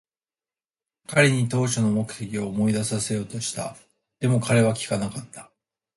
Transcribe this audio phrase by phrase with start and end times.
[1.05, 3.77] 彼に当初の目的を思い出させようとした。
[4.19, 5.51] でも、彼は聞かなかった。